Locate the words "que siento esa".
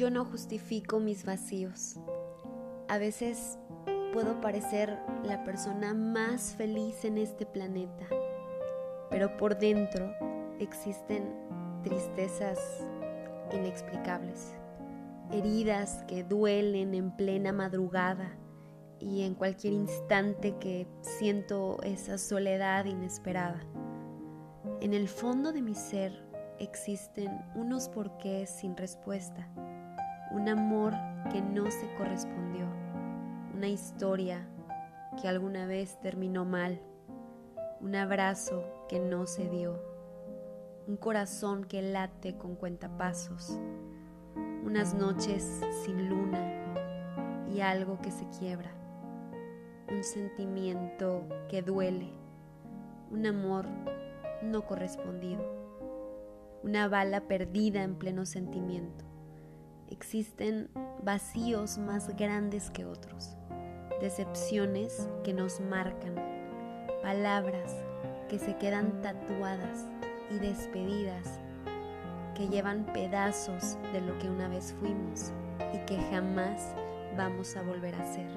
20.56-22.16